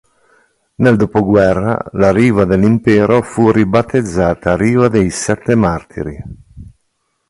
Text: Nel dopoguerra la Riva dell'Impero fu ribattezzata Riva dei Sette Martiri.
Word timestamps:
Nel 0.77 0.95
dopoguerra 0.95 1.79
la 1.91 2.11
Riva 2.11 2.43
dell'Impero 2.45 3.21
fu 3.21 3.51
ribattezzata 3.51 4.57
Riva 4.57 4.87
dei 4.87 5.11
Sette 5.11 5.53
Martiri. 5.53 6.19